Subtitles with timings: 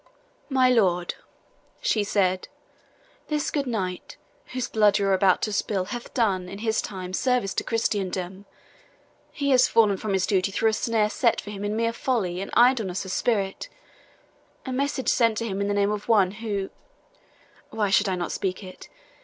[0.49, 1.13] "My lord,"
[1.79, 2.47] she said,
[3.27, 7.13] "this good knight, whose blood you are about to spill, hath done, in his time,
[7.13, 8.45] service to Christendom.
[9.31, 12.41] He has fallen from his duty through a snare set for him in mere folly
[12.41, 13.69] and idleness of spirit.
[14.65, 16.71] A message sent to him in the name of one who
[17.69, 18.89] why should I not speak it?